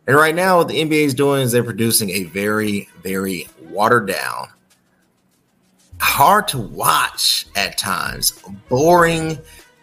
And 0.07 0.17
right 0.17 0.33
now, 0.33 0.57
what 0.57 0.69
the 0.69 0.81
NBA 0.81 1.03
is 1.03 1.13
doing 1.13 1.43
is 1.43 1.51
they're 1.51 1.63
producing 1.63 2.09
a 2.09 2.23
very, 2.23 2.89
very 3.03 3.47
watered 3.61 4.07
down, 4.07 4.47
hard 6.01 6.47
to 6.47 6.57
watch 6.57 7.45
at 7.55 7.77
times, 7.77 8.41
boring 8.69 9.37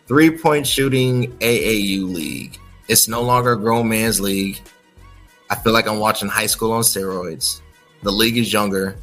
three 0.09 0.37
point 0.37 0.67
shooting 0.67 1.31
AAU 1.39 2.13
league. 2.13 2.59
It's 2.89 3.07
no 3.07 3.23
longer 3.23 3.53
a 3.53 3.57
grown 3.57 3.89
man's 3.89 4.21
league. 4.21 4.59
I 5.49 5.55
feel 5.55 5.73
like 5.73 5.87
I'm 5.87 6.01
watching 6.01 6.29
high 6.29 6.47
school 6.47 6.73
on 6.73 6.83
steroids. 6.83 7.61
The 8.03 8.11
league 8.11 8.37
is 8.37 8.53
younger. 8.53 8.97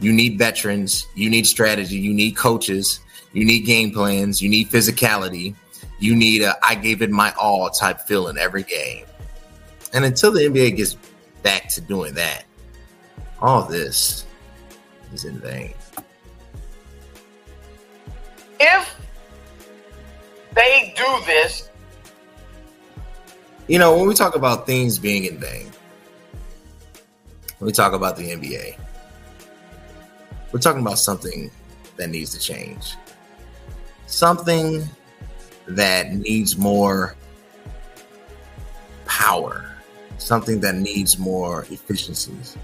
You 0.00 0.10
need 0.10 0.38
veterans. 0.38 1.06
You 1.14 1.28
need 1.28 1.46
strategy. 1.46 1.98
You 1.98 2.14
need 2.14 2.34
coaches. 2.34 3.00
You 3.34 3.44
need 3.44 3.66
game 3.66 3.90
plans. 3.90 4.40
You 4.40 4.48
need 4.48 4.70
physicality. 4.70 5.54
You 6.02 6.16
need 6.16 6.42
a 6.42 6.56
I 6.66 6.74
gave 6.74 7.00
it 7.00 7.10
my 7.10 7.32
all 7.40 7.70
type 7.70 8.00
feel 8.00 8.26
in 8.26 8.36
every 8.36 8.64
game. 8.64 9.06
And 9.92 10.04
until 10.04 10.32
the 10.32 10.40
NBA 10.40 10.76
gets 10.76 10.96
back 11.44 11.68
to 11.68 11.80
doing 11.80 12.14
that, 12.14 12.42
all 13.40 13.62
this 13.62 14.26
is 15.14 15.24
in 15.24 15.38
vain. 15.38 15.74
If 18.58 18.96
they 20.56 20.92
do 20.96 21.24
this, 21.24 21.70
you 23.68 23.78
know, 23.78 23.96
when 23.96 24.08
we 24.08 24.14
talk 24.14 24.34
about 24.34 24.66
things 24.66 24.98
being 24.98 25.24
in 25.26 25.38
vain, 25.38 25.70
when 27.58 27.66
we 27.66 27.72
talk 27.72 27.92
about 27.92 28.16
the 28.16 28.24
NBA, 28.24 28.76
we're 30.50 30.58
talking 30.58 30.82
about 30.82 30.98
something 30.98 31.48
that 31.96 32.10
needs 32.10 32.32
to 32.32 32.40
change. 32.40 32.96
Something 34.08 34.88
that 35.72 36.12
needs 36.12 36.56
more 36.56 37.14
power, 39.04 39.70
something 40.18 40.60
that 40.60 40.74
needs 40.74 41.18
more 41.18 41.66
efficiencies. 41.70 42.56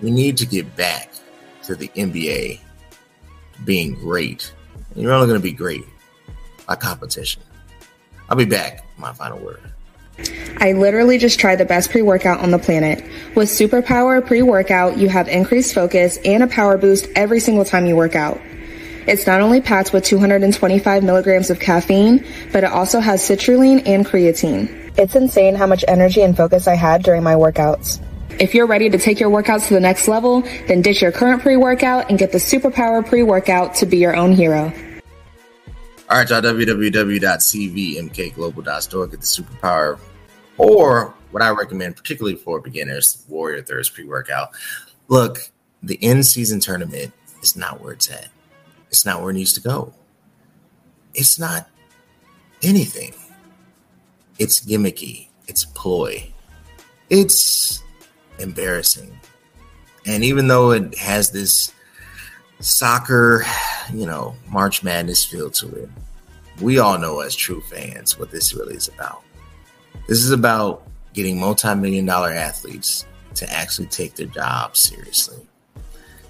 We 0.00 0.10
need 0.10 0.36
to 0.38 0.46
get 0.46 0.76
back 0.76 1.12
to 1.64 1.74
the 1.74 1.88
NBA 1.88 2.60
being 3.64 3.94
great. 3.94 4.52
And 4.94 5.02
you're 5.02 5.12
only 5.12 5.26
going 5.26 5.38
to 5.38 5.42
be 5.42 5.52
great 5.52 5.84
by 6.66 6.76
competition. 6.76 7.42
I'll 8.28 8.36
be 8.36 8.44
back. 8.44 8.84
My 8.96 9.12
final 9.12 9.38
word. 9.38 9.60
I 10.58 10.72
literally 10.72 11.18
just 11.18 11.40
tried 11.40 11.56
the 11.56 11.64
best 11.64 11.90
pre 11.90 12.02
workout 12.02 12.40
on 12.40 12.50
the 12.50 12.58
planet. 12.58 13.02
With 13.34 13.48
Superpower 13.48 14.24
pre 14.24 14.42
workout, 14.42 14.98
you 14.98 15.08
have 15.08 15.28
increased 15.28 15.74
focus 15.74 16.18
and 16.24 16.42
a 16.42 16.46
power 16.46 16.76
boost 16.76 17.08
every 17.16 17.40
single 17.40 17.64
time 17.64 17.86
you 17.86 17.96
work 17.96 18.14
out. 18.14 18.38
It's 19.06 19.26
not 19.26 19.40
only 19.40 19.60
packed 19.60 19.92
with 19.92 20.04
225 20.04 21.02
milligrams 21.02 21.50
of 21.50 21.58
caffeine, 21.60 22.24
but 22.52 22.64
it 22.64 22.70
also 22.70 23.00
has 23.00 23.22
citrulline 23.22 23.86
and 23.86 24.06
creatine. 24.06 24.98
It's 24.98 25.14
insane 25.14 25.54
how 25.54 25.66
much 25.66 25.84
energy 25.88 26.20
and 26.22 26.36
focus 26.36 26.68
I 26.68 26.74
had 26.74 27.02
during 27.02 27.22
my 27.22 27.32
workouts. 27.34 28.02
If 28.38 28.54
you're 28.54 28.66
ready 28.66 28.90
to 28.90 28.98
take 28.98 29.18
your 29.20 29.30
workouts 29.30 29.68
to 29.68 29.74
the 29.74 29.80
next 29.80 30.08
level, 30.08 30.42
then 30.66 30.82
ditch 30.82 31.00
your 31.02 31.12
current 31.12 31.42
pre 31.42 31.56
workout 31.56 32.10
and 32.10 32.18
get 32.18 32.32
the 32.32 32.38
Superpower 32.38 33.06
pre 33.06 33.22
workout 33.22 33.76
to 33.76 33.86
be 33.86 33.98
your 33.98 34.16
own 34.16 34.32
hero. 34.32 34.72
All 36.08 36.18
right, 36.18 36.28
y'all, 36.28 36.40
www.cvmkglobal.store. 36.40 39.06
Get 39.06 39.20
the 39.20 39.26
Superpower 39.26 40.00
Or 40.58 41.14
what 41.30 41.42
I 41.42 41.50
recommend, 41.50 41.96
particularly 41.96 42.36
for 42.36 42.60
beginners, 42.60 43.24
Warrior 43.28 43.62
Thirst 43.62 43.94
pre 43.94 44.04
workout. 44.04 44.50
Look, 45.08 45.50
the 45.82 45.94
in 45.96 46.22
season 46.22 46.60
tournament 46.60 47.12
is 47.42 47.56
not 47.56 47.80
where 47.80 47.92
it's 47.92 48.10
at. 48.10 48.28
It's 48.90 49.06
not 49.06 49.22
where 49.22 49.30
it 49.30 49.34
needs 49.34 49.52
to 49.54 49.60
go. 49.60 49.94
It's 51.14 51.38
not 51.38 51.68
anything. 52.62 53.14
It's 54.38 54.60
gimmicky. 54.60 55.28
It's 55.48 55.64
ploy. 55.64 56.30
It's 57.08 57.82
embarrassing. 58.38 59.18
And 60.06 60.24
even 60.24 60.48
though 60.48 60.72
it 60.72 60.96
has 60.96 61.30
this 61.30 61.72
soccer, 62.60 63.44
you 63.92 64.06
know, 64.06 64.34
March 64.48 64.82
Madness 64.82 65.24
feel 65.24 65.50
to 65.50 65.68
it, 65.74 65.88
we 66.60 66.78
all 66.78 66.98
know 66.98 67.20
as 67.20 67.34
true 67.34 67.60
fans 67.62 68.18
what 68.18 68.30
this 68.30 68.54
really 68.54 68.74
is 68.74 68.88
about. 68.88 69.22
This 70.08 70.24
is 70.24 70.30
about 70.30 70.86
getting 71.12 71.38
multi 71.38 71.74
million 71.74 72.06
dollar 72.06 72.30
athletes 72.30 73.06
to 73.34 73.50
actually 73.52 73.86
take 73.86 74.14
their 74.14 74.26
job 74.26 74.76
seriously, 74.76 75.46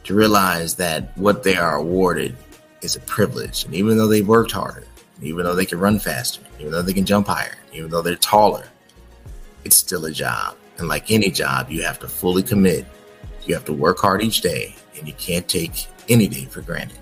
to 0.05 0.15
realize 0.15 0.77
that 0.77 1.17
what 1.17 1.43
they 1.43 1.57
are 1.57 1.77
awarded 1.77 2.37
is 2.83 2.97
a 2.97 3.01
privilege. 3.01 3.65
And 3.65 3.75
even 3.75 3.97
though 3.97 4.09
they 4.09 4.23
worked 4.23 4.53
harder, 4.53 4.85
even 5.23 5.45
though 5.45 5.55
they 5.55 5.67
can 5.67 5.79
run 5.79 5.99
faster, 5.99 6.43
even 6.59 6.73
though 6.73 6.83
they 6.83 6.93
can 6.93 7.05
jump 7.05 7.27
higher, 7.27 7.57
even 7.73 7.91
though 7.91 8.03
they're 8.03 8.17
taller, 8.17 8.67
it's 9.65 9.77
still 9.77 10.07
a 10.07 10.11
job. 10.11 10.57
And 10.79 10.89
like 10.89 11.11
any 11.11 11.31
job, 11.31 11.71
you 11.71 11.83
have 11.83 11.99
to 12.01 12.09
fully 12.09 12.43
commit. 12.43 12.87
You 13.45 13.55
have 13.55 13.65
to 13.67 13.73
work 13.73 13.99
hard 13.99 14.23
each 14.23 14.41
day, 14.41 14.75
and 14.99 15.07
you 15.07 15.15
can't 15.15 15.47
take 15.47 15.87
any 16.09 16.27
day 16.27 16.47
for 16.47 16.63
granted. 16.63 16.99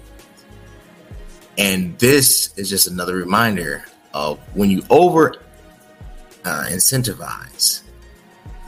And 1.56 1.99
this 1.99 2.56
is 2.56 2.68
just 2.68 2.87
another 2.87 3.16
reminder 3.16 3.85
of 4.14 4.38
when 4.54 4.70
you 4.70 4.82
over 4.90 5.37
uh, 6.44 6.66
incentivize, 6.68 7.82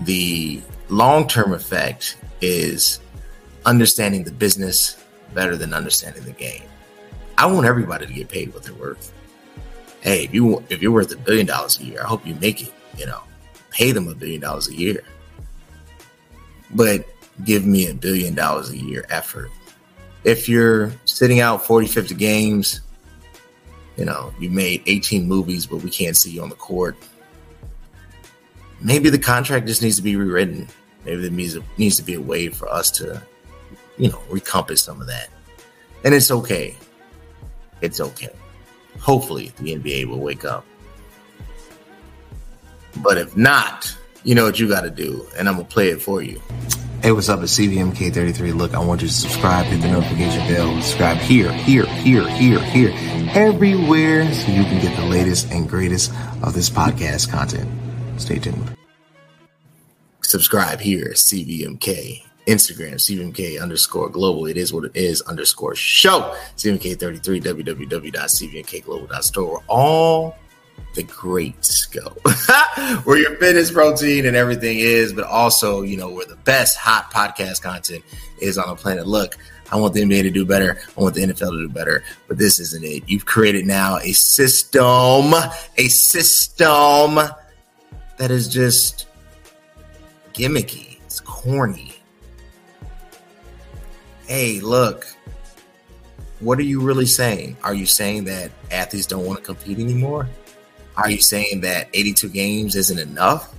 the 0.03 0.61
long 0.89 1.27
term 1.29 1.53
effect 1.53 2.17
is 2.41 3.01
understanding 3.65 4.25
the 4.25 4.33
business 4.33 5.03
better 5.35 5.57
than 5.57 5.73
understanding 5.73 6.25
the 6.25 6.33
game. 6.33 6.63
I 7.41 7.47
want 7.47 7.65
everybody 7.65 8.07
to 8.07 8.13
get 8.13 8.29
paid 8.29 8.53
what 8.53 8.65
they're 8.65 8.75
worth. 8.75 9.15
Hey, 10.03 10.25
if 10.25 10.35
you 10.35 10.63
if 10.69 10.83
you're 10.83 10.93
worth 10.93 11.11
a 11.11 11.17
billion 11.17 11.47
dollars 11.47 11.81
a 11.81 11.85
year, 11.85 12.03
I 12.03 12.07
hope 12.07 12.27
you 12.27 12.35
make 12.35 12.61
it. 12.61 12.71
You 12.99 13.07
know, 13.07 13.23
pay 13.71 13.93
them 13.93 14.09
a 14.09 14.15
billion 14.15 14.43
dollars 14.43 14.69
a 14.69 14.75
year, 14.75 15.03
but 16.75 17.07
give 17.43 17.65
me 17.65 17.89
a 17.89 17.95
billion 17.95 18.35
dollars 18.35 18.69
a 18.69 18.77
year 18.77 19.07
effort. 19.09 19.51
If 20.23 20.51
you're 20.51 20.93
sitting 21.07 21.41
out 21.41 21.65
40, 21.65 21.87
50 21.87 22.15
games, 22.15 22.83
you 23.97 24.05
know, 24.05 24.35
you 24.39 24.51
made 24.51 24.83
18 24.85 25.27
movies, 25.27 25.65
but 25.65 25.79
we 25.79 25.89
can't 25.89 26.19
see 26.19 26.33
you 26.33 26.43
on 26.43 26.51
the 26.51 26.57
court. 26.57 26.95
Maybe 28.83 29.09
the 29.09 29.19
contract 29.19 29.67
just 29.67 29.81
needs 29.81 29.97
to 29.97 30.03
be 30.03 30.15
rewritten. 30.15 30.69
Maybe 31.07 31.23
there 31.23 31.31
needs, 31.31 31.57
needs 31.79 31.97
to 31.97 32.03
be 32.03 32.15
a 32.15 32.21
way 32.21 32.49
for 32.49 32.69
us 32.69 32.91
to, 32.93 33.23
you 33.97 34.11
know, 34.11 34.19
recompass 34.29 34.81
some 34.81 35.01
of 35.01 35.07
that. 35.07 35.31
And 36.05 36.13
it's 36.15 36.31
okay. 36.31 36.77
It's 37.81 38.01
okay. 38.01 38.35
Hopefully, 39.01 39.53
the 39.59 39.77
NBA 39.77 40.07
will 40.07 40.21
wake 40.21 40.45
up. 40.45 40.65
But 42.97 43.19
if 43.19 43.37
not, 43.37 43.95
you 44.25 44.35
know 44.35 44.45
what 44.45 44.59
you 44.59 44.69
got 44.69 44.83
to 44.83 44.91
do, 44.91 45.27
and 45.39 45.49
I'm 45.49 45.55
gonna 45.55 45.67
play 45.67 45.89
it 45.89 46.03
for 46.03 46.23
you. 46.23 46.41
Hey, 47.03 47.13
what's 47.13 47.31
up? 47.31 47.43
It's 47.43 47.59
CVMK33. 47.59 48.55
Look, 48.55 48.75
I 48.75 48.79
want 48.79 49.01
you 49.01 49.09
to 49.09 49.15
subscribe, 49.15 49.65
hit 49.65 49.81
the 49.81 49.89
notification 49.89 50.47
bell, 50.53 50.83
subscribe 50.83 51.17
here, 51.17 51.51
here, 51.51 51.87
here, 51.87 52.29
here, 52.29 52.61
here, 52.61 52.93
everywhere, 53.33 54.31
so 54.35 54.53
you 54.53 54.65
can 54.65 54.83
get 54.83 54.95
the 54.97 55.07
latest 55.07 55.51
and 55.51 55.67
greatest 55.67 56.13
of 56.43 56.53
this 56.53 56.69
podcast 56.69 57.31
content. 57.31 57.71
Stay 58.21 58.39
tuned. 58.39 58.77
Subscribe 60.21 60.81
here, 60.81 61.13
CVMK. 61.15 62.30
Instagram, 62.47 62.95
CVMK 62.95 63.61
underscore 63.61 64.09
global. 64.09 64.47
It 64.47 64.57
is 64.57 64.73
what 64.73 64.85
it 64.85 64.93
is 64.95 65.21
underscore 65.23 65.75
show. 65.75 66.37
CVMK33, 66.57 67.43
www.cvmkglobal.store. 67.43 69.65
All 69.69 70.37
the 70.95 71.03
greats 71.05 71.87
go. 71.87 72.01
where 73.05 73.19
your 73.19 73.37
fitness 73.37 73.71
protein 73.71 74.27
and 74.27 74.37
everything 74.37 74.79
is, 74.79 75.13
but 75.13 75.25
also, 75.25 75.83
you 75.83 75.97
know, 75.97 76.11
where 76.11 76.27
the 76.27 76.37
best 76.37 76.79
hot 76.79 77.13
podcast 77.13 77.63
content 77.63 78.03
is 78.41 78.59
on 78.59 78.69
the 78.69 78.75
planet. 78.75 79.07
Look, 79.07 79.37
I 79.73 79.77
want 79.77 79.95
the 79.95 80.03
NBA 80.03 80.23
to 80.23 80.31
do 80.31 80.45
better. 80.45 80.79
I 80.97 81.01
want 81.01 81.15
the 81.15 81.23
NFL 81.23 81.51
to 81.51 81.59
do 81.59 81.69
better, 81.69 82.03
but 82.27 82.39
this 82.39 82.59
isn't 82.59 82.85
it. 82.85 83.05
You've 83.07 83.27
created 83.27 83.67
now 83.67 83.99
a 83.99 84.13
system, 84.13 85.33
a 85.77 85.89
system 85.89 87.21
that 88.17 88.31
is 88.31 88.49
just 88.49 89.07
gimmicky. 90.35 90.99
It's 91.05 91.21
corny. 91.21 91.90
Hey, 94.31 94.61
look, 94.61 95.09
what 96.39 96.57
are 96.61 96.63
you 96.63 96.81
really 96.81 97.05
saying? 97.05 97.57
Are 97.65 97.75
you 97.75 97.85
saying 97.85 98.27
that 98.27 98.53
athletes 98.71 99.07
don't 99.07 99.27
want 99.27 99.41
to 99.41 99.45
compete 99.45 99.81
anymore? 99.81 100.29
Are 100.97 101.11
you 101.11 101.21
saying 101.21 101.63
that 101.63 101.89
82 101.93 102.29
games 102.29 102.77
isn't 102.77 103.01
enough? 103.01 103.53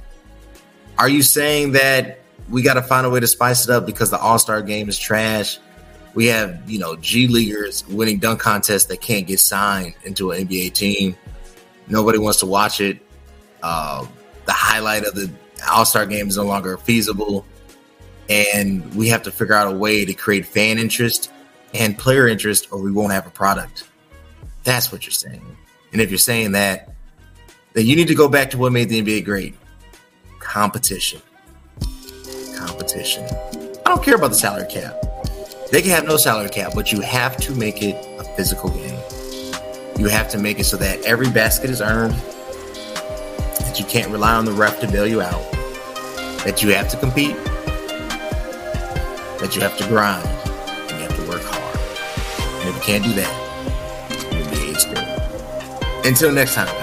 Are 0.97 1.09
you 1.09 1.23
saying 1.23 1.73
that 1.73 2.21
we 2.49 2.61
got 2.61 2.75
to 2.75 2.81
find 2.81 3.05
a 3.05 3.09
way 3.09 3.19
to 3.19 3.27
spice 3.27 3.65
it 3.65 3.69
up 3.69 3.85
because 3.85 4.11
the 4.11 4.17
All 4.17 4.39
Star 4.39 4.61
game 4.61 4.87
is 4.87 4.97
trash? 4.97 5.59
We 6.13 6.27
have, 6.27 6.61
you 6.71 6.79
know, 6.79 6.95
G 6.95 7.27
Leaguers 7.27 7.85
winning 7.89 8.19
dunk 8.19 8.39
contests 8.39 8.85
that 8.85 9.01
can't 9.01 9.27
get 9.27 9.41
signed 9.41 9.95
into 10.05 10.31
an 10.31 10.47
NBA 10.47 10.71
team. 10.71 11.17
Nobody 11.89 12.17
wants 12.17 12.39
to 12.39 12.45
watch 12.45 12.79
it. 12.79 12.97
Uh, 13.61 14.07
the 14.45 14.53
highlight 14.53 15.03
of 15.03 15.15
the 15.15 15.29
All 15.69 15.83
Star 15.83 16.05
game 16.05 16.29
is 16.29 16.37
no 16.37 16.45
longer 16.45 16.77
feasible. 16.77 17.45
And 18.31 18.95
we 18.95 19.09
have 19.09 19.23
to 19.23 19.31
figure 19.31 19.55
out 19.55 19.67
a 19.67 19.75
way 19.75 20.05
to 20.05 20.13
create 20.13 20.45
fan 20.45 20.77
interest 20.77 21.29
and 21.73 21.97
player 21.97 22.29
interest, 22.29 22.67
or 22.71 22.81
we 22.81 22.89
won't 22.89 23.11
have 23.11 23.27
a 23.27 23.29
product. 23.29 23.89
That's 24.63 24.89
what 24.89 25.05
you're 25.05 25.11
saying. 25.11 25.57
And 25.91 26.01
if 26.01 26.09
you're 26.09 26.17
saying 26.17 26.53
that, 26.53 26.93
then 27.73 27.85
you 27.85 27.95
need 27.97 28.07
to 28.07 28.15
go 28.15 28.29
back 28.29 28.49
to 28.51 28.57
what 28.57 28.71
made 28.71 28.87
the 28.87 29.01
NBA 29.01 29.25
great 29.25 29.55
competition. 30.39 31.21
Competition. 32.55 33.25
I 33.85 33.89
don't 33.89 34.03
care 34.03 34.15
about 34.15 34.29
the 34.29 34.37
salary 34.37 34.67
cap. 34.69 34.95
They 35.71 35.81
can 35.81 35.91
have 35.91 36.05
no 36.05 36.15
salary 36.15 36.49
cap, 36.49 36.71
but 36.73 36.91
you 36.91 37.01
have 37.01 37.35
to 37.37 37.53
make 37.53 37.81
it 37.81 37.95
a 38.17 38.23
physical 38.35 38.69
game. 38.69 38.99
You 39.97 40.07
have 40.07 40.29
to 40.29 40.37
make 40.37 40.59
it 40.59 40.65
so 40.65 40.77
that 40.77 41.01
every 41.03 41.29
basket 41.29 41.69
is 41.69 41.81
earned, 41.81 42.13
that 42.13 43.77
you 43.77 43.85
can't 43.85 44.09
rely 44.09 44.35
on 44.35 44.45
the 44.45 44.53
ref 44.53 44.79
to 44.81 44.87
bail 44.87 45.05
you 45.05 45.21
out, 45.21 45.51
that 46.45 46.61
you 46.63 46.73
have 46.73 46.89
to 46.91 46.97
compete, 46.97 47.35
that 49.41 49.55
you 49.55 49.61
have 49.61 49.75
to 49.77 49.87
grind, 49.87 50.25
and 50.25 50.91
you 50.91 51.07
have 51.07 51.15
to 51.15 51.27
work 51.27 51.41
hard. 51.43 52.61
And 52.61 52.69
if 52.69 52.75
you 52.75 52.81
can't 52.81 53.03
do 53.03 53.13
that, 53.13 54.07
the 54.09 54.15
NBA 54.15 54.77
is 54.77 54.85
good. 54.85 56.05
Until 56.05 56.31
next 56.31 56.55
time. 56.55 56.80